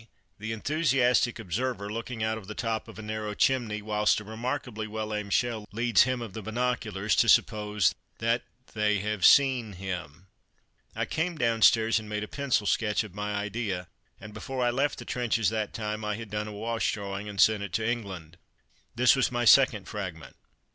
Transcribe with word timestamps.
_,the 0.39 0.51
enthusiastic 0.51 1.37
observer 1.37 1.87
looking 1.87 2.23
out 2.23 2.35
of 2.35 2.47
the 2.47 2.55
top 2.55 2.87
of 2.87 2.97
a 2.97 3.03
narrow 3.03 3.35
chimney, 3.35 3.83
whilst 3.83 4.19
a 4.19 4.23
remarkably 4.23 4.87
well 4.87 5.13
aimed 5.13 5.31
shell 5.31 5.67
leads 5.71 6.01
"him 6.05 6.23
of 6.23 6.33
the 6.33 6.41
binoculars" 6.41 7.15
to 7.15 7.29
suppose 7.29 7.93
that 8.17 8.41
they 8.73 8.97
have 8.97 9.23
seen 9.23 9.73
him. 9.73 10.25
I 10.95 11.05
came 11.05 11.37
downstairs 11.37 11.99
and 11.99 12.09
made 12.09 12.23
a 12.23 12.27
pencil 12.27 12.65
sketch 12.65 13.03
of 13.03 13.13
my 13.13 13.35
idea, 13.35 13.89
and 14.19 14.33
before 14.33 14.65
I 14.65 14.71
left 14.71 14.97
the 14.97 15.05
trenches 15.05 15.49
that 15.49 15.71
time 15.71 16.03
I 16.03 16.15
had 16.15 16.31
done 16.31 16.47
a 16.47 16.51
wash 16.51 16.91
drawing 16.93 17.29
and 17.29 17.39
sent 17.39 17.61
it 17.61 17.71
to 17.73 17.87
England. 17.87 18.37
This 18.95 19.15
was 19.15 19.31
my 19.31 19.45
second 19.45 19.87
"Fragment." 19.87 20.35